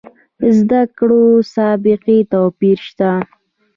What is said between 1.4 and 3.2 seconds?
سابقې توپیر شته.